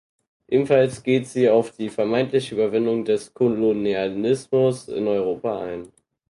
Ebenfalls 0.47 1.03
geht 1.03 1.27
sie 1.27 1.47
auf 1.47 1.73
die 1.77 1.91
vermeintliche 1.91 2.55
Überwindung 2.55 3.05
des 3.05 3.35
Kolonialismus 3.35 4.87
in 4.87 5.07
Europa 5.07 5.59
ein. 5.63 5.89